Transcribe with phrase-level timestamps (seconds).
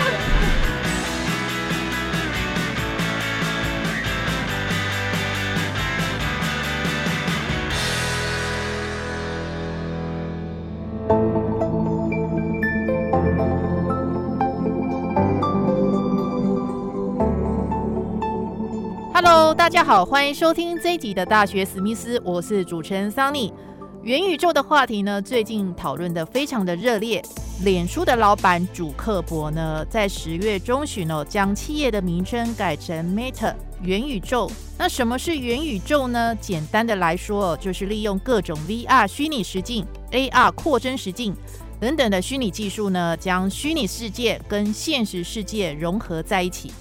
[19.33, 23.53] Hello，大家好，欢迎收听这一集的大学史密斯，我是主持人桑尼。
[24.03, 27.23] 元宇宙的话题呢，最近讨论的非常的热烈。
[27.63, 34.51] 脸书的老板主克伯呢，在十月中旬哦，将企业的名称改成 Meta 元宇宙。
[34.77, 36.35] 那什么是元宇宙呢？
[36.35, 41.33] 简单的来说，就是利用各种 VR 虚拟实境、AR 扩增实境
[41.79, 46.73] 等等的虚拟技术呢，将虚拟世界跟现实世界融合在一起。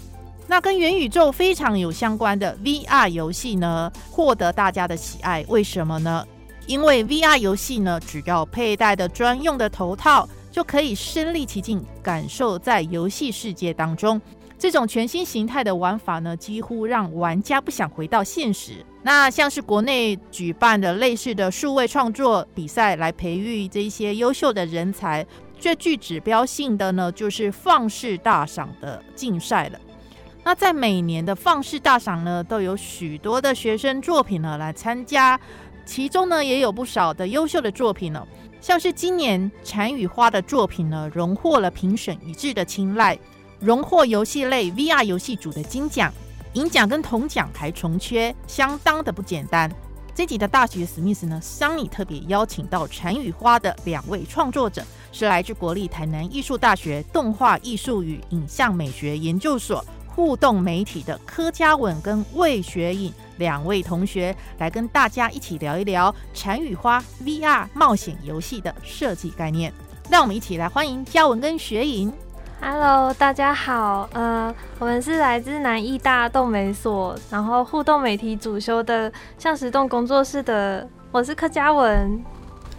[0.51, 5.45] 那跟元宇宙非常有相关的 VR 游戏呢，获得大家的喜爱。
[5.47, 6.27] 为什么呢？
[6.67, 14.21] 因为 VR 游戏呢，只要佩戴的专用的头套，就可以身临其境，感受在游戏世界当中。
[14.59, 18.84] 这种全新形态的玩法呢，几乎让玩家不想回到现实。
[19.05, 25.25] 那像是国内举办的类似的数位创作比赛，来培育这些优秀的人才，
[25.61, 29.78] 最具指标性的呢，就是放式大赏的竞赛了。
[30.51, 35.39] 那在每年的放式大赏呢，都有许多的学生作品呢来参加，
[35.87, 38.27] 其中呢也有不少的优秀的作品呢，
[38.61, 43.17] 像是今年禅与花的作品呢，荣获了评审一致的青睐，
[43.61, 46.12] 荣获游戏类 VR 游戏组的金奖，
[46.55, 49.71] 银奖跟铜奖还重缺，相当的不简单。
[50.17, 59.84] 这集的大学史密斯呢，桑尼特别邀请到禅与花的两位创作者，是来自国立台南艺术大学动画艺术与影像美学研究所。
[60.21, 69.72] 互动媒体的柯嘉文跟魏学颖两位同学来跟大家一起聊一聊禅语花 VR 冒险游戏的设计概念。
[70.11, 72.12] 让我们一起来欢迎嘉文跟学颖。
[72.61, 82.23] Hello，大家好，呃，我们是来自南艺大动美所，然后互动媒体主修的向石洞工作室的，我是柯嘉文。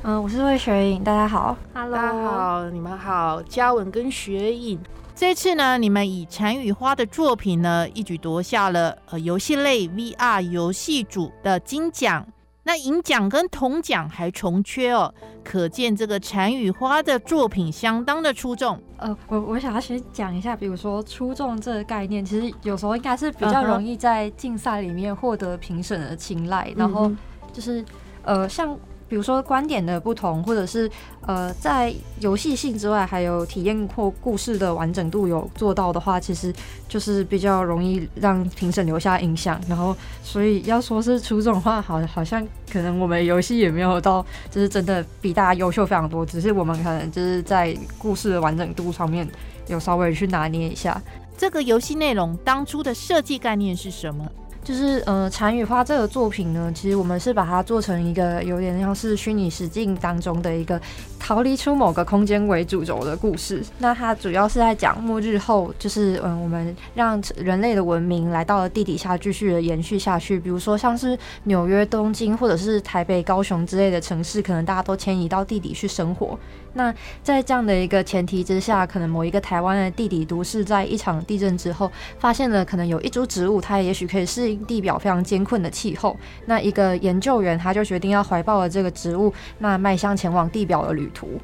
[0.04, 1.58] 嗯，我是魏学颖，大家好。
[1.74, 4.80] Hello，大家好，你们好，嘉文跟学颖。
[5.22, 12.26] 这次呢，你们以禅与花的作品呢，一举夺下了呃游戏类 VR 游戏组的金奖。
[12.64, 18.82] 那银奖跟铜奖还重缺哦，可见这个禅与花的作品相当的出众。
[18.98, 27.12] 呃，我我想要先讲一下，比如说出众这个概念，其实有时候应该是比较容易在竞赛里面获得评审的青睐，然后
[27.54, 27.86] 就是
[28.24, 28.76] 呃像。
[29.12, 30.90] 比如说观点的不同，或者是
[31.26, 36.54] 呃，在游戏性之外，还有体验或故事的完整度有做到的话，其实
[36.88, 39.60] 就是比较容易让评审留下印象。
[39.68, 46.26] 然后，所以要说是出这种话，好，好像可能我们游戏也没有到，就是真的比大家优秀非常多。
[46.26, 49.28] 只是我们可能就是在故事的完整度上面
[49.68, 51.02] 有稍微去拿捏一下。
[51.38, 54.26] 这个游戏内容当初的设计概念是什么？
[54.64, 60.80] 就是呃，禅与花这个作品呢，其实我们是把它做成一个有点像是虚拟实境当中的一个
[61.20, 63.64] 逃离出某个空间为主轴的故事。
[63.80, 70.40] 那它主要是在讲末日后，就是嗯，我们让人类的文明来到了地底下，继续的延续下去。
[70.40, 76.38] 比如说像是纽约、东京或者是台北、高雄之类的城市，可能大家都迁移到地底去生活。
[76.74, 86.16] 那在这样的一个前提之下，可能某一个台湾的地底都市在一场地震之后，发现了可能有一株植物，它也许可以适地表非常艰困的气候。
[86.46, 91.40] 那一个研究员他就决定要怀抱了这个植物，那迈向前往地表的旅途。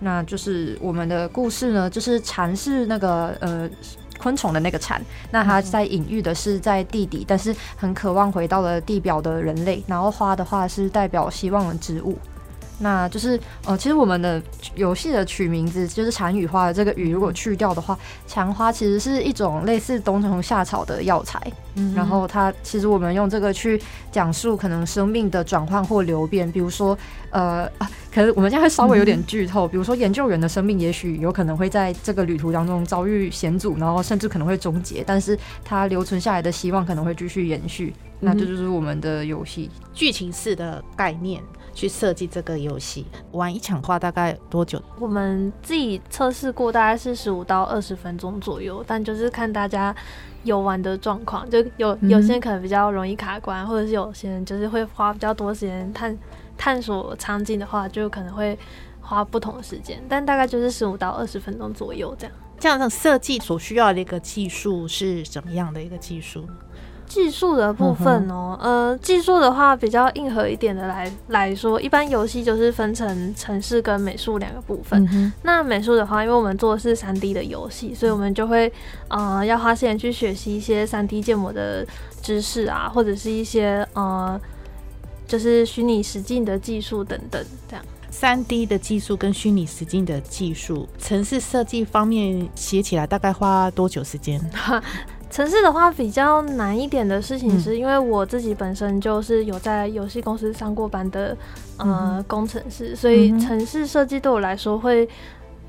[0.00, 3.70] 那就是我们的故事呢，就是蝉是那个呃
[4.18, 9.82] 昆虫的那个蝉，那它在隐喻的是在地底，但是很渴望回到了地表的人类。
[9.86, 12.18] 然后花的话是代表希望的植物。
[12.82, 14.42] 那就是呃，其实我们的
[14.74, 17.96] 游戏的取名字就是禅语花的这个雨，如果去掉的话，
[18.26, 21.40] 蔷花其实是一种类似冬虫夏草的药材。
[21.74, 23.80] 嗯，然后它其实我们用这个去
[24.10, 26.98] 讲述可能生命的转换或流变，比如说
[27.30, 37.94] 呃啊，可能我们现在会稍微有点剧透，比如说研究员的生命也许有可能会在这个旅途当中遭遇险阻，然后甚至可能会终结，但是它留存下来的希望可能会继续延续。
[38.20, 41.42] 那这就是我们的游戏剧情式的概念。
[41.74, 44.80] 去设计这个游戏，玩一场话大概多久？
[44.98, 49.94] 我们自己测试过，大概是十五到二十分钟左右，但就是看大家
[50.44, 56.16] 游玩的状况，就有有些人可能比较容易卡关，或者是有些人就是会花比较多时间探
[56.56, 58.58] 探索场景的话，就可能会
[59.00, 62.36] 花不同的时间，但大概就是十五到二十分钟左右这样。
[62.58, 66.46] 这样的设计所需要的一个技术是怎么样的一个技术？
[67.12, 75.32] 技术的部分哦，呃，技术的话比较硬核一点的来来说，一般游戏就是分成城市跟美术两个部分。
[75.42, 78.72] 那美术的话，因为我们做的是三 D 的游戏，所以我们就会
[79.08, 81.86] 呃要花时间去学习一些三 D 建模的
[82.22, 84.40] 知识啊，或者是一些呃
[85.26, 87.84] 就是虚拟实境的技术等等这样。
[88.08, 94.40] 三 D 的技术跟虚拟实境的技术，城市设计方面写起来大概花多久时间？
[95.32, 101.34] 城市的话比较难一点的事情，是因为我自己本身就是有在游戏公司上过班的
[101.78, 105.08] 呃工程师，所以城市设计对我来说会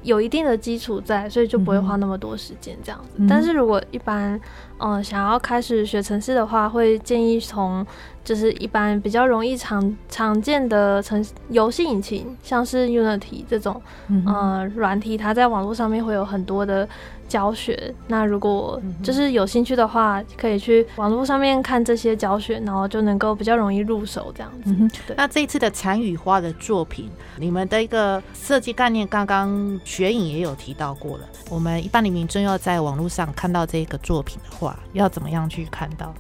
[0.02, 3.26] 有一定的基础在，所以就不会花那么多时间这样子。
[3.30, 4.38] 但是如果一般
[4.80, 7.88] 嗯想要开始学城市的话，会建议从
[8.24, 13.82] 就是一般比较容易常常见的程游戏引擎，像是 Unity 这种
[14.26, 16.88] 呃软体，它在网络上面会有很多的。
[17.26, 25.16] 教学，那如果就是有兴趣的话，可以去网络上面看这些教学，然后就能够比较容易入手这样子。
[25.16, 31.24] 那这一次的残雨花的作品，你们的一个设计概念，刚刚雪影也有提到过了。
[31.50, 36.14] 我们一般的民众要在网络上看到这个作品的话，要怎么样去看到？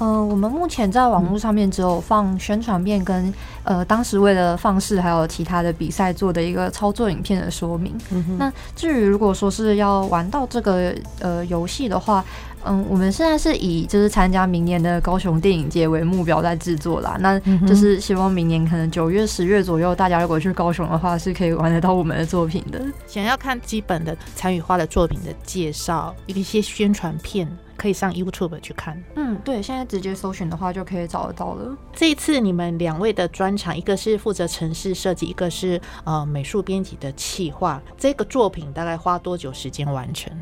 [0.00, 3.32] 嗯，我们目前在网络上面只有放宣传片跟
[3.62, 7.94] 呃当时为了放肆还有其他的比赛做的一个操作影片的说明。
[8.36, 12.24] 那至于如果说是要玩到这个呃游戏的话，
[12.64, 17.16] 嗯，我们现在是以就是参加明年的高雄电影节为目标在制作啦。
[17.20, 22.82] 那就是希望明年可能九月十月左右，大家如果去高雄的话，是可以玩得到我们的作品的。
[23.06, 27.46] 想要看基本的参与花的作品的介绍，一些宣传片。
[27.76, 29.02] 可以上 YouTube 去看。
[29.16, 31.76] 嗯，对，现在直接搜寻的话就可以找得到了。
[31.92, 37.80] 这一次你们两位的专场，一个是负责城市设计，一个是呃美术编辑的企划。
[37.96, 40.32] 这个作品大概花多久时间完成？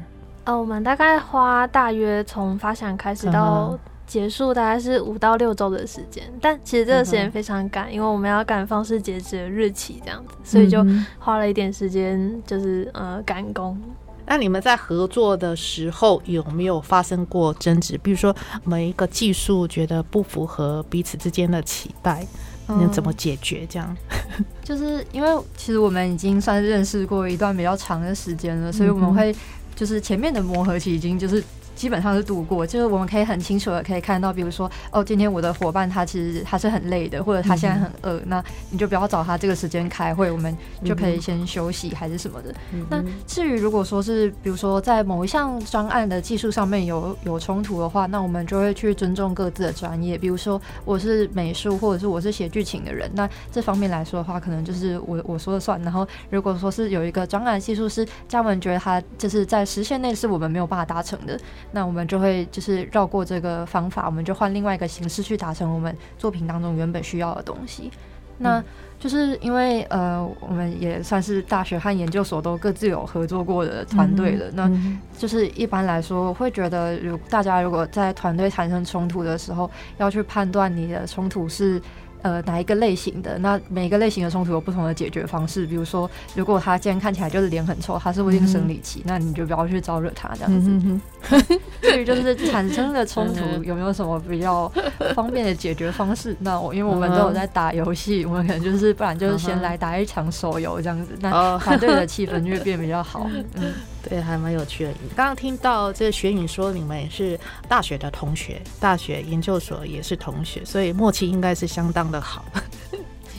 [0.44, 6.25] 呃，我们大概花大约从发想开始到结束，大概是五到六周的时间。
[6.40, 10.84] 但其实这个时间非常赶，因为我们要赶方式截止的日期这样子，所以就
[11.19, 13.81] 花了一点时间，就是呃赶工。
[14.26, 17.98] 那你们在合作的时候有没有发生过争执？
[17.98, 18.34] 比如说
[18.64, 22.26] 每一个技术觉得不符合彼此之间的期待，
[22.66, 23.66] 那怎么解决？
[23.69, 23.96] 这样，
[24.64, 29.34] 就是因为其实我们已经算是认识过一段比较长的时间了，所以我们会
[29.74, 31.42] 就是前面的磨合期已经就是。
[31.74, 42.54] 基本上是度过，就是我们可以很清楚的可以看到，比如说，哦，今天我的伙伴他其实他是很累的，或者他现在很饿，那你就不要找他这个时间开会，我们就可以先休息还是什么的。
[42.88, 50.16] 那至于如果说是，比如说在某一项专案的技术上面有有冲突的话，那我们就会去尊重各自的专业。
[50.16, 55.80] 比如说我是美术，或者是我是写剧情的人，那这方面来说的话，可能就是我我说了算。
[55.82, 61.38] 然后如果说是有一个专案技术师，嘉文觉得他就是在时限内是我们没有办法达成的。
[61.70, 67.91] 那我们就会就是绕过这个方法，我们就换另外一个形式去达成我们作品当中原本需要的东西。
[68.38, 68.62] 那
[68.99, 74.47] 就是因为呃，我们也算是大学和研究所都各自有合作过的团队了。
[74.55, 74.70] 那
[75.17, 81.81] 就是一般来说，我会觉得，如大家如果在团队产生冲突的时候，要去判断你的冲突是。
[82.22, 83.36] 呃，哪一个类型的？
[83.38, 85.66] 那每个类型的冲突有不同的解决方式。
[85.66, 89.02] 比如说，如果他今天看起来就是脸很臭，他是不是生理期？
[89.05, 91.00] 那你就不要去招惹他这样子。
[91.82, 94.70] 至于就是产生的冲突 有没有什么比较
[95.14, 96.36] 方便的解决方式？
[96.41, 103.29] 那我因为我们都有在打游戏，我们可能就是不然就是先来打一场手游这样子，那团队的气氛就会变比较好。
[103.55, 103.72] 嗯。
[104.09, 104.93] 对，还蛮有趣的。
[105.15, 112.44] 刚刚听到这个学影说，你们也是大学的同学，大学研究所也是同学，所以默契应该是相当的好。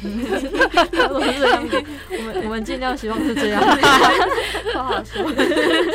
[0.04, 3.62] 我是这样子，我 们我们尽量希望是这样，
[4.74, 5.24] 不好说。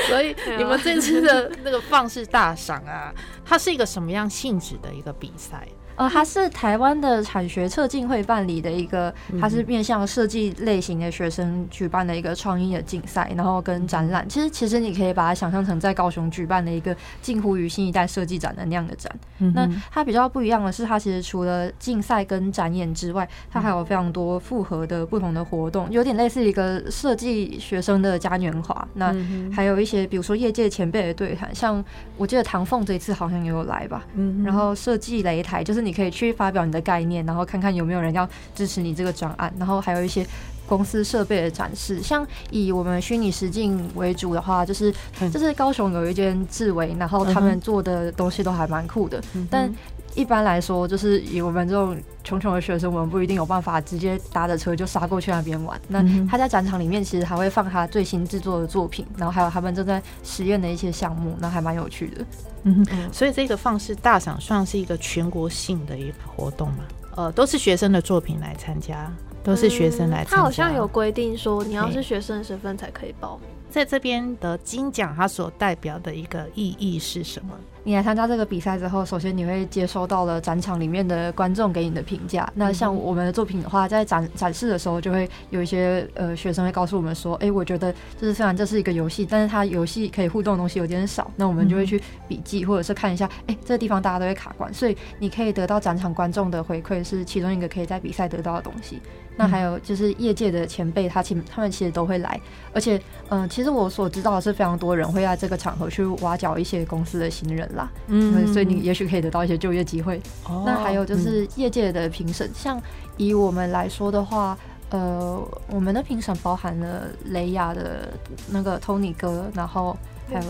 [0.09, 3.13] 所以你们这次的那个放式大赏啊，
[3.45, 5.69] 它是一个什么样性质的一个比赛？
[5.99, 14.25] 呃，它是台湾的产学测进会办理的一个，它是面向设计类型的学生举办的一个创意的竞赛，然后跟展览。
[14.29, 19.13] 其实，其实你可以把它想象成在高雄举办的一个近乎于新一代设计展的那样的展。
[19.53, 28.87] 那它比较不一样的是，它其实除了竞赛跟展演之外，它还有非常多复合的不同的活动，有点类似一个设计学生的嘉年华。
[28.95, 29.13] 那
[29.53, 31.85] 还有一些，比如说业界前辈的对谈，像
[32.17, 34.07] 我记得唐凤这一次好像也有来吧。
[34.15, 35.83] 嗯，然后设计擂台就是。
[35.88, 40.27] 你可以去发表你的概念，然后看看有没有人要支持你这个专案，然后还有一些
[40.67, 42.03] 公司设备的展示。
[42.03, 44.93] 像以我们虚拟实境为主的话，就是
[45.33, 49.73] 就是高雄有一间智维，然后他们做的东西都还蛮酷的，但。
[50.15, 55.81] 一般来说，就是以我们这种穷穷的学生，我们不一定有办法直接搭着车就杀过去那边玩。
[55.87, 62.25] 那他在展场里面，其实还会放他最新制作的作品，然后还有他们正在实验的一些项目，那还蛮有趣的。
[62.65, 66.85] 嗯，所以这个放肆大赏算是一个全国性的一个活动嘛？
[67.17, 69.11] 呃，都是学生的作品来参加，
[69.43, 70.37] 都是学生来参加。
[70.37, 73.49] 他好像有规定说，你要是学生身份才可以报名。
[73.71, 77.51] 在这边的金奖，它所代表的一个意义是什么？
[77.89, 82.47] 你来参加这个比赛之后，首先你会接收到了展场里面的观众给你的评价。
[82.55, 87.91] 那像我们的作品的话，在展展示的时候，就会有一些呃学生会告诉我们说：“哎，我觉得
[88.21, 99.01] 就是虽然这是一个游戏，但是它游戏可以互动的东西有点少。”那我们就会去笔记，或者是看一下，哎，这个地方大家都会卡关，所以你可以得到展场观众的回馈，是其中一个可以在比赛得到的东西。
[99.41, 102.39] 那还有就是业界的前辈，他其他们其实都会来，
[102.75, 110.21] 而且，嗯，其实我所知道的是非常多人会在这个场合去挖角一些公司的新人啦，嗯，所以你也许可以得到一些就业机会。
[110.67, 112.81] 那还有就是业界的评审，像
[113.17, 114.59] 以我们来说的话，
[114.91, 118.13] 呃，我们的评审包含了雷亚的
[118.51, 119.97] 那个 Tony 哥，然后
[120.29, 120.47] 还有，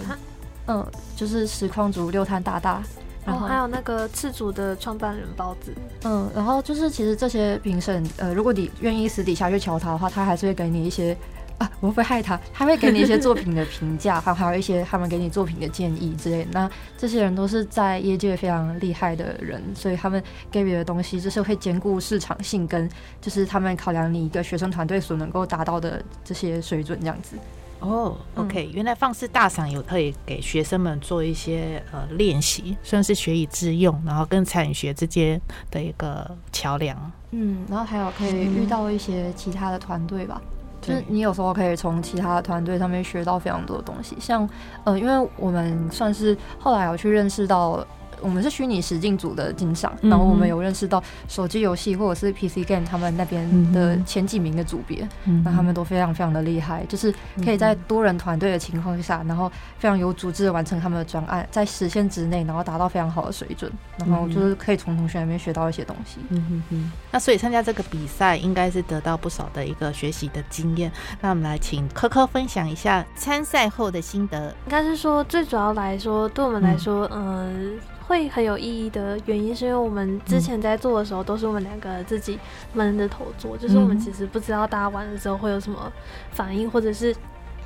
[0.67, 2.83] 嗯，就是实况组六探大大。
[3.27, 5.71] 然后还有那个次组的创办人包子，
[6.05, 11.15] 嗯，然后就是其实这些评审，呃，如果你愿意私底下去瞧他的话，他还是会给你一些
[11.59, 12.41] 啊，我会不会害他？
[12.53, 16.51] 他会给你一些作品的评价，还 还有一些他们给你作品的建议之类的。
[16.53, 22.89] 那这些人都是在业界非常厉害的人，所以他们给予的东西就是会兼顾市场性跟
[23.21, 27.37] 就是他们考量你一个学生团队所能够达到的这些水准这样子。
[27.81, 37.13] 哦，OK，原来放肆大赏有可以给学生们做一些呃练习，算是学以致用，然后跟产学之间的一个桥梁。
[37.31, 40.43] 嗯，然后还有可以遇到一些其他的团队吧，
[40.81, 44.17] 就是你有时候可以从其他团队上面学到非常多的东西。
[44.21, 44.49] 像
[44.85, 47.87] 呃，因为我们算是后来有去认识到。
[48.21, 55.09] 我们是虚拟实境组的金赏，然后我们有认识到手机游戏或者是 PC game 他们那边的前几名的组别，
[55.45, 66.19] 那他们都非常非常的厉害，就是可以在多人团队的情况下，然后非常有组织的完成他们的专案，在时限之内，然后达到非常好的水准，然后就是可以从同学那边学到一些东西。
[66.31, 66.93] 嗯哼哼。
[67.11, 70.91] 那所以参加这个比赛应该是得到不少的一个学习的经验。
[71.21, 74.49] 那我们来请科科分享一下参赛后的心得。
[74.67, 77.79] 应该是说最主要来说，对我们来说，嗯。
[78.09, 82.39] 会很有意义的原因，是因为我们之前在做的时候，都是我们两个自己
[82.73, 85.93] 闷着头做，就是我们其实不知道大家玩的时候会有什么
[86.31, 87.15] 反应，或者是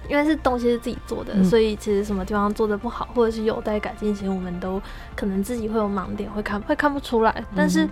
[0.09, 4.83] 因为是东西是自己做的，所以其实什么地方做的不好，或者是有待改进，其实我们都
[5.15, 7.45] 可能自己会有盲点，会看会看不出来。
[7.55, 7.89] 但是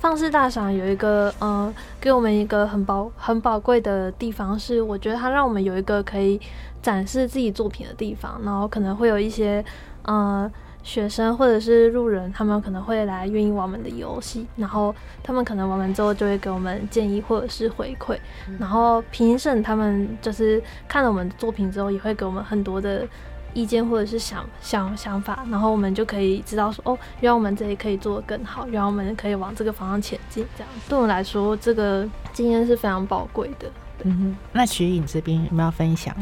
[0.00, 6.40] 放肆大赏有一个呃，给我们一个很宝很宝贵的地方，是我觉得它让我们有一个可以
[6.82, 9.64] 展示自己作品的地方，然后可能会有一些
[10.02, 10.50] 呃。
[10.82, 18.18] 学生或者是路人，他们可能会来愿意玩我们的游戏，然后他们可能玩完之后就会给我们建议或者是回馈，
[18.58, 23.06] 然后评审他们就是看了我们的作品之后，也会给我们很多的
[23.54, 30.44] 意见或者是想想想法，然后我们就可以知道说，哦，原来我们这里可以做得更好，原来我们可以往这个方向前进。
[30.56, 33.70] 这样对我来说，这个经验是非常宝贵的。
[34.04, 36.12] 嗯哼，那徐颖这边有没有分享？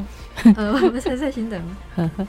[0.57, 1.59] 呃，我们在在心等。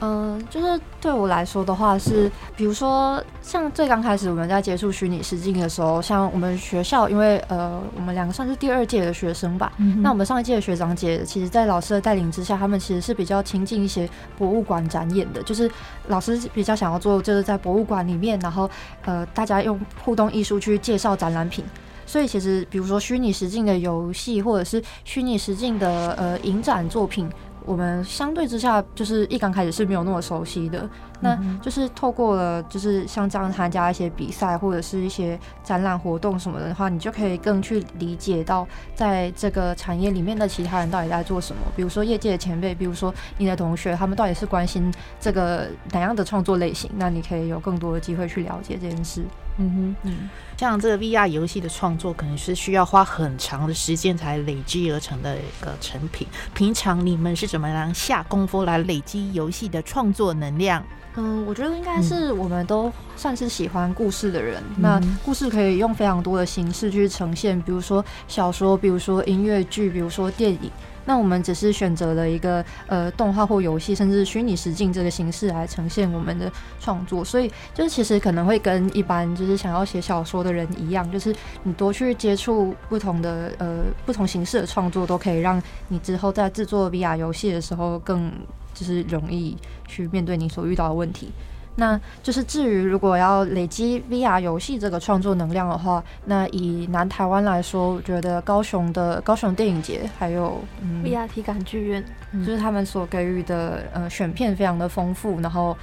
[0.00, 9.72] 嗯，就是对我来说的话，是比如说像最刚开始我们在接触虚拟实境的时候，像我们学校，因为呃，我们两个算是第二届的学生吧。
[10.02, 15.70] 那我们上一届的学长姐，其实，在老师的带领之下，他们其实是比较亲近一些博物馆展演的，就是
[16.08, 18.68] 老师比较想要做，就是在博物馆里面，然后
[19.06, 21.64] 呃，大家用互动艺术去介绍展览品。
[22.08, 27.28] 所以其实，比如说虚拟实境的游戏，或者是虚拟实境的呃影展作品。
[27.66, 30.88] 我们相对之下，就是一刚开始是没有那么熟悉的，
[31.20, 41.60] 那就是透过了，就是像这样参加一些比赛或者是一些展览活动什么的话，你就可以更去理解到，在这个产业里面的其他人到底在做什么。
[41.74, 49.24] 比如说业界的前辈，比如说你的同学，他们到底是关心这个哪样的创作类型，那你可以有更多的机会去了解这件事。
[49.58, 56.26] 嗯哼，嗯，像这个 VR 游戏的创作，可能是需要花很长的时间才累积而成的一个成品。
[56.54, 60.84] 平常你们是怎么样下功夫来累积游戏的创作能量？
[61.16, 64.62] 嗯，我觉得应该是我们都算是喜欢故事的人。
[64.76, 70.70] 那故事可以用非常多的形式去呈现，比如说小说，比如说音乐剧，比如说电影。
[71.06, 77.24] 那我们只是选择了一个呃动画或游戏，甚至虚拟实境这个形式来呈现我们的创作。
[77.24, 88.30] 所以就是其实可能会跟一般就是想要写小说的人一样，就是你多去接触不同的呃不同形式的创作，都可以让你之后在制作 VR 游戏的时候更
[88.74, 91.30] 就是容易去面对你所遇到的问题。
[91.76, 105.76] 那就是至于如果要累积 VR 游戏这个创作能量的话，那以南台湾来说，我觉得高雄的高雄电影节还有嗯 VR 体感剧院，就是他们所给予的呃选片非常的丰富，然后。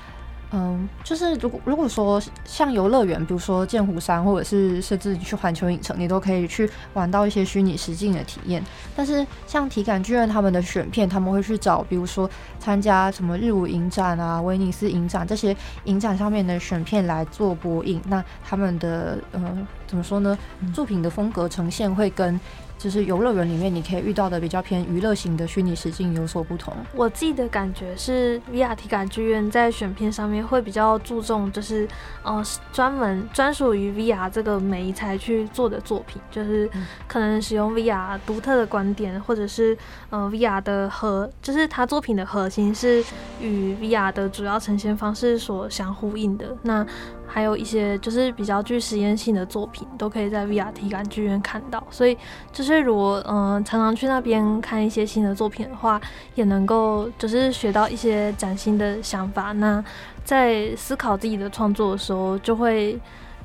[0.55, 8.63] 嗯，就是如果如果说像游乐园，比如说剑湖山，或者是甚至你去环球影城，你都可以去玩到一些虚拟实境的体验。
[8.95, 12.29] 但是像体感剧院他们的选片，他们会去找，比如说
[12.59, 17.99] 参加什么日舞影展啊、威尼斯影展这些影展上面的选片来做播映。
[18.07, 20.35] 那他们的呃怎么说呢？
[20.73, 22.39] 作品的风格呈现会跟。
[22.75, 26.73] 就是游乐园里面你可以遇到的比较偏娱乐型的虚拟实境有所不同。
[26.93, 31.87] 我自己的感觉是，VR 体感剧院在选片上面会比较注重，就是
[32.23, 36.69] 呃专门专属于 VR 这个媒材去做的作品，就是
[37.07, 39.77] 可能使用 VR 独特的观点，或者是
[40.09, 43.01] 呃 VR 的核，就是他作品的核心是
[43.39, 46.53] 与 VR 的主要呈现方式所相呼应的。
[46.63, 46.85] 那
[47.25, 51.83] 还有一些就是比较具实验性的作品，都可以在 VR 体感剧院看到。
[51.89, 52.17] 所以
[52.51, 55.99] 就是如果嗯常常去那边看一些新的作品的话，
[56.35, 59.51] 也能够就是学到一些崭新的想法。
[59.53, 59.83] 那
[60.23, 62.99] 在思考自己的创作的时候，就会。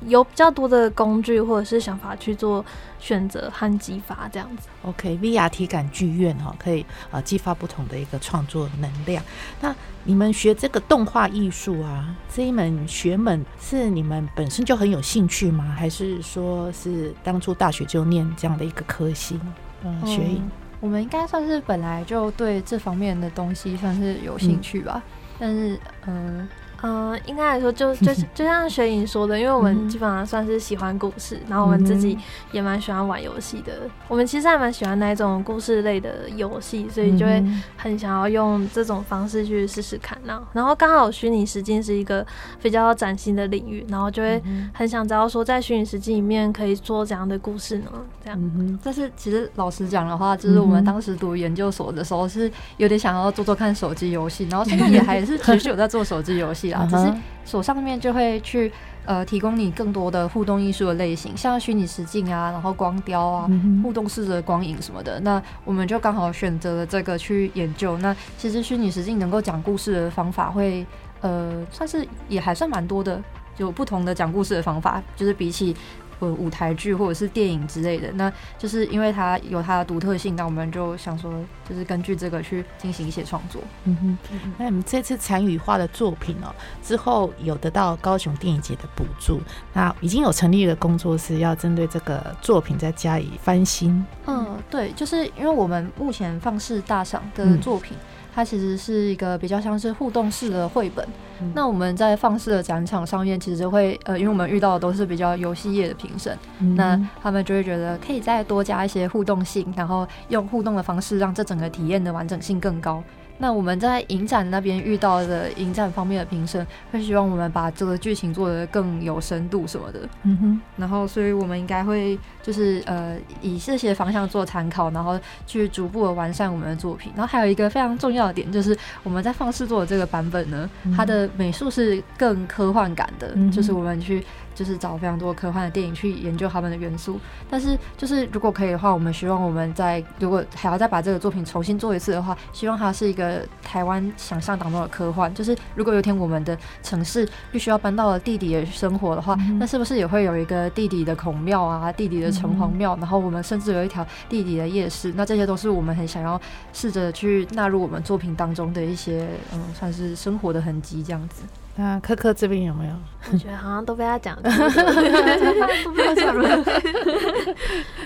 [0.07, 2.65] 有比较多的工具或者是想法去做
[2.99, 4.69] 选择和激发，这样子。
[4.83, 9.23] OK，VR 体感剧院哈，可以呃激发不同的一个创作能量。
[9.59, 9.75] 那
[10.05, 15.75] 你们学这个动画艺术啊，这一门学门是你们本身就很有兴趣吗？
[15.77, 19.39] 还是说是当初大学就念这样的一个科系？
[19.83, 25.03] 嗯，学影，我们应该算是本来就对这方面的东西算是有兴趣吧。
[25.37, 26.47] 但是，嗯。
[26.81, 32.17] 嗯，应该来说就 就就像雪影说的，因为我们基本上算是喜欢故事，然后我们自己
[32.51, 33.73] 也蛮喜欢玩游戏的。
[34.07, 37.43] 我们其实还蛮喜欢那种故事类的游戏，所以就会
[37.75, 40.17] 很想要用这种方式去试试看。
[40.23, 42.25] 然后，然后刚好虚拟实境是一个
[42.61, 44.41] 比较崭新的领域，然后就会
[44.73, 47.91] 很想知道说，在虚拟实境里面可以做怎样的故事呢？
[48.23, 48.79] 这样。
[48.81, 56.68] 但是其实老实讲的话，就是我们当时读研究所的时候是有点想要做做看手机游戏，然后现在也还是持续有在做手机游戏。
[56.71, 57.13] 啊，只是
[57.45, 58.71] 手上面就会去
[59.05, 63.49] 呃提供你更多的互动艺术的类型，像虚拟实境啊，然后光雕啊，
[63.83, 65.19] 互动式的光影什么的。
[65.21, 67.97] 那我们就刚好选择了这个去研究。
[67.97, 70.85] 那其实虚拟实境能够讲故事的方法会
[71.21, 73.21] 呃算是也还算蛮多的，
[73.57, 75.75] 有不同的讲故事的方法，就是比起。
[76.19, 81.31] 呃，舞台剧或者是电影之类的，那就是因为它有它的独特性，那我们就想说，
[81.67, 83.61] 就是根据这个去进行一些创作。
[83.85, 84.17] 嗯哼，
[84.57, 86.53] 那你们这次参与画的作品哦，
[86.83, 89.39] 之后有得到高雄电影节的补助，
[89.73, 94.05] 那已经有成立了工作室，要针对这个作品再加以翻新。
[94.25, 97.95] 嗯，对，就是因为我们目前放视大赏的作品。
[98.33, 101.07] 它其实是一个比较像是互动式的绘本。
[101.53, 106.37] 那我们在放肆的展场上面，其实会呃，因为我们遇到的都是比较游戏业的评审，
[106.75, 113.01] 那他们就会觉得可以再多加一些互动性，然后用互动的方式让这整个体验的完整性更高。
[113.39, 120.01] 那我们在影展那边遇到的影展方面的评审，会希望我们把这个剧情做得更有深度什么的。
[120.23, 120.61] 嗯哼。
[120.77, 127.11] 然后，所以我们应该会就是呃以这些方向做参考，然后去逐步的完善我们的作品。
[127.15, 134.23] 然后还有一个非常重要的点，就是我们在放视做的这个版本呢，它的美术是更科幻感的，就是我们去。
[134.59, 137.17] 就是找非常多科幻的电影去研究他们的元素，
[137.49, 145.33] 但是就是如果可以的话，我们希望我们在如果还要再把这个作品重新做一次的话，希望它是一个台湾想象当中的科幻。
[145.33, 155.13] 就是如果有一天我们的城市必须要搬到了地底的生活的话，那是不是也会有一个地底的孔庙啊，地底的城隍庙，然后我们甚至有一条地底的夜市？
[155.15, 156.37] 那这些都是我们很想要
[156.73, 161.43] 试着去纳入我们作品当中的一些嗯，算是生活的痕迹这样子。
[161.79, 162.93] 那科科这边有没有？
[163.31, 164.37] 我觉得好像都被他讲。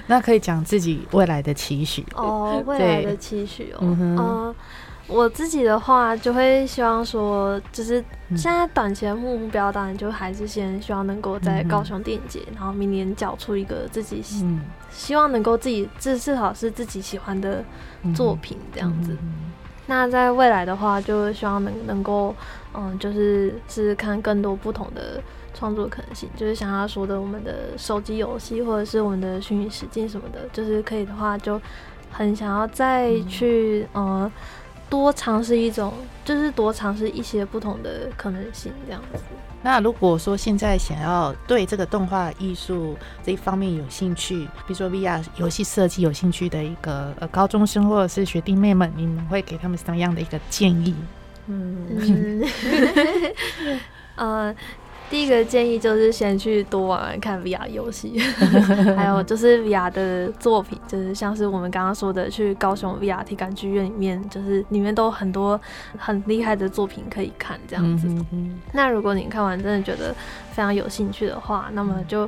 [0.05, 3.79] 那可以讲自己未来的期许哦，未来的期许哦。
[3.81, 4.53] 嗯，
[5.07, 7.95] 我自己的话就会希望说，就是
[8.37, 14.21] 现在短期的目标，当然就还是先希望能够在高雄电影节，然后明年缴出一个自己
[14.91, 17.65] 希望能够自己至至少是自己喜欢的
[18.13, 19.17] 作品这样子。
[19.85, 22.33] 那在未来的话，就希望能能够，
[22.73, 25.21] 嗯，就是是看更多不同的
[25.53, 31.59] 创作可能性，就是像他说的，我们的手机游戏或者是我们的虚拟实境什么的，就是可以的话，就
[32.11, 34.31] 很想要再去呃
[34.89, 35.93] 多尝试一种，
[36.23, 39.19] 就是多尝试一些不同的可能性这样子。
[39.63, 50.93] 那如果说现在想要对这个动画艺术这一方面有兴趣，比如说 VR 游戏设计有兴趣的一个呃高中生或者是学弟妹们，你们会给他们什么样的一个建议？
[51.47, 52.43] 嗯，
[54.15, 54.55] 呃，
[55.09, 58.17] 第一个建议就是先去多玩玩看 VR 游戏，
[58.97, 65.59] 还有就是 VR 的作品，就是像是我们刚刚说的，去高雄 VR 体感剧院里面，就是里面都很多
[65.97, 68.07] 很厉害的作品可以看，这样子。
[68.71, 70.13] 那如果你看完真的觉得
[70.51, 72.27] 非常有兴趣的话，那么就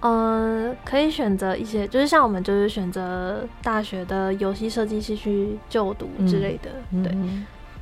[0.00, 6.70] 嗯可以选择一些，就是像我们就是选择大学的游戏设计系去就读之类的，
[7.02, 7.12] 对。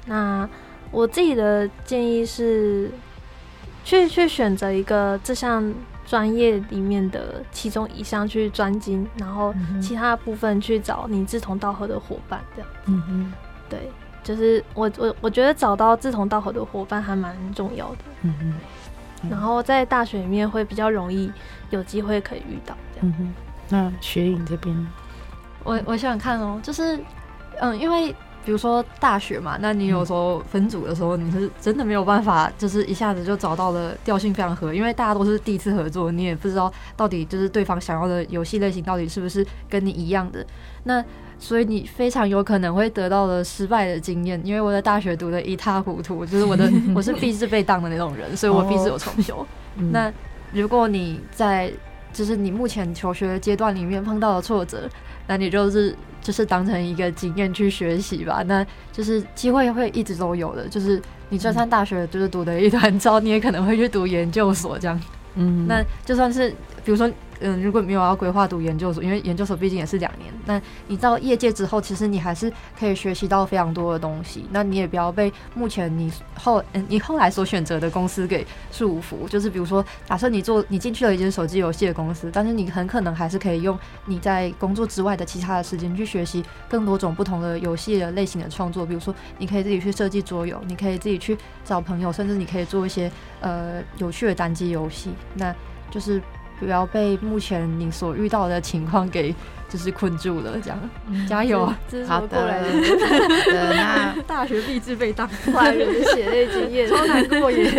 [0.07, 0.49] 那
[0.90, 2.90] 我自己的建议是，
[3.85, 5.73] 去去选择一个这项
[6.07, 12.71] 专业里面的其中一项去专精，然后其他部分去找你志同道合的伙伴，这样。
[12.87, 13.33] 嗯嗯，
[13.69, 13.90] 对，
[14.23, 17.99] 就是我我我觉得找到志同道合的伙伴还蛮重要的。
[18.23, 21.33] 嗯嗯，然后在大学里面会比较容易
[21.71, 23.14] 有机会可以遇到这样。
[23.19, 23.35] 嗯
[23.69, 24.87] 那学影这边，
[25.62, 26.99] 我我想看哦，就是
[27.61, 28.14] 嗯，因为。
[28.44, 40.44] 比如说大学嘛，那你有时候分组的时候，你是真的没有办法，就是一下子就找到了调性非常合，因为大家都是第一次合作，你也不知道到底就是对方想要的游戏类型到底是不是跟你一样的。
[40.85, 41.05] 那
[41.38, 49.46] 所以你非常有可能会得到了失败的经验，因为我在大学读的一塌糊涂，就是我的 我是必是被当的那种人，所以我必须有重修。
[49.90, 50.12] 那
[50.53, 51.72] 如果你在
[52.12, 54.88] 就是你目前求学阶段里面碰到的挫折，
[55.27, 58.42] 那你就是就是当成一个经验去学习吧。
[58.46, 65.01] 那就是机会会一直都有的，就是你就算大学就是读的一团糟， 你也可能会去读研究所这样。
[65.37, 66.51] 嗯，那就算是
[66.85, 67.11] 比如说。
[67.40, 70.33] 嗯，如果没有要规划读研究所，因为研究所毕竟也是两年。
[70.44, 74.44] 那你到业界之后，其实你还是可以学习到非常多的东西。
[74.50, 79.29] 那你也不要被目前你后嗯你后来所选择的公司给束缚。
[79.29, 88.85] 就是比如说，假设你做你进去了一间手机游戏的公司，但是你很可能还是可以用你在工作之外的其他的时间去学习更多种不同的游戏的类型的创作。
[88.85, 95.11] 比如说，你可以自己去设计桌游，你可以自己去找朋友，甚至你可以做一些呃有趣的单机游戏。
[95.35, 95.55] 那
[95.90, 96.20] 就是。
[96.61, 99.35] 不要被目前你所遇到的情况给
[99.68, 100.79] 就是困住了，这样
[101.29, 101.73] 加油！
[102.07, 102.61] 好的，
[103.46, 107.70] 那 大学必志被当坏人的血泪经验，超难过耶。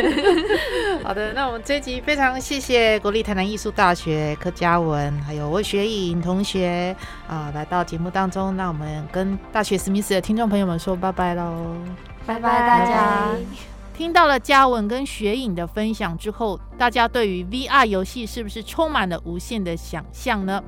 [1.03, 6.95] 好的，那我们这集非常谢谢国立台南艺术大学柯嘉文还有魏学颖同学
[7.27, 11.75] 啊，来到节目当中，那我们跟大学史密斯的听众朋友们说拜拜喽，
[12.25, 13.70] 拜拜大家。
[14.01, 20.59] 听到了嘉文跟雪影的分享之后，大家对于 VR 游戏是不是充满了无限的想象呢？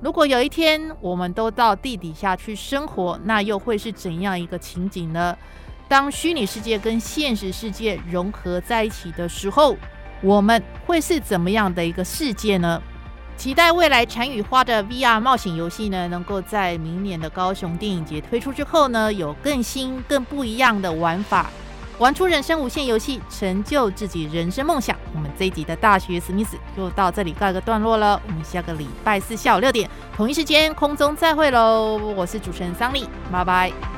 [0.00, 5.38] 如果有一天我们都到地底下去生活，那又会是怎样一个情景呢？
[5.86, 9.76] 当虚拟世界跟现实世界融合在一起的时候，
[10.20, 12.82] 我们会是怎么样的一个世界呢？
[13.36, 21.48] 期待未来禅与花的 VR 冒险游戏呢，能够在明年的高雄电影节推出之后呢，有更新、更不一样的玩法。
[22.02, 24.96] 玩出人生无限游戏，成就自己人生梦想。
[25.14, 28.20] 我们这一集的大学史密斯就到这里告一个段落了。
[28.26, 31.96] 我们下个礼拜四下午六点同一时间空中再会喽！
[32.16, 33.91] 我是主持人桑尼，拜拜。